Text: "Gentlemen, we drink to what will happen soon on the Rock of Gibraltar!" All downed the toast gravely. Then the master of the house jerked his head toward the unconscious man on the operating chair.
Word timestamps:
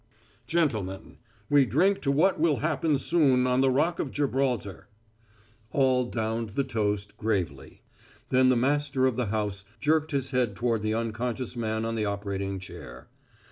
"Gentlemen, 0.47 1.19
we 1.47 1.63
drink 1.63 2.01
to 2.01 2.11
what 2.11 2.39
will 2.39 2.55
happen 2.57 2.97
soon 2.97 3.45
on 3.45 3.61
the 3.61 3.69
Rock 3.69 3.99
of 3.99 4.09
Gibraltar!" 4.09 4.87
All 5.69 6.05
downed 6.05 6.49
the 6.55 6.63
toast 6.63 7.15
gravely. 7.17 7.83
Then 8.29 8.49
the 8.49 8.55
master 8.57 9.05
of 9.05 9.15
the 9.15 9.27
house 9.27 9.63
jerked 9.79 10.09
his 10.09 10.31
head 10.31 10.55
toward 10.55 10.81
the 10.81 10.95
unconscious 10.95 11.55
man 11.55 11.85
on 11.85 11.93
the 11.93 12.05
operating 12.05 12.57
chair. 12.57 13.09